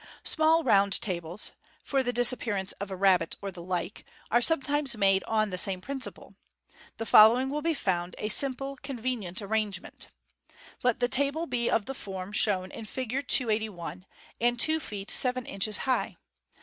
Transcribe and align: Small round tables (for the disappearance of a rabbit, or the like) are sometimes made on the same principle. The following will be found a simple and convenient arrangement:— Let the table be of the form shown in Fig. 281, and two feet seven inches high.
Small 0.23 0.63
round 0.63 0.99
tables 0.99 1.51
(for 1.83 2.01
the 2.01 2.11
disappearance 2.11 2.71
of 2.81 2.89
a 2.89 2.95
rabbit, 2.95 3.35
or 3.39 3.51
the 3.51 3.61
like) 3.61 4.03
are 4.31 4.41
sometimes 4.41 4.97
made 4.97 5.23
on 5.25 5.51
the 5.51 5.59
same 5.59 5.79
principle. 5.79 6.33
The 6.97 7.05
following 7.05 7.49
will 7.51 7.61
be 7.61 7.75
found 7.75 8.15
a 8.17 8.27
simple 8.29 8.71
and 8.71 8.81
convenient 8.81 9.43
arrangement:— 9.43 10.07
Let 10.83 11.01
the 11.01 11.07
table 11.07 11.45
be 11.45 11.69
of 11.69 11.85
the 11.85 11.93
form 11.93 12.31
shown 12.31 12.71
in 12.71 12.85
Fig. 12.85 13.27
281, 13.27 14.07
and 14.39 14.59
two 14.59 14.79
feet 14.79 15.11
seven 15.11 15.45
inches 15.45 15.77
high. 15.77 16.17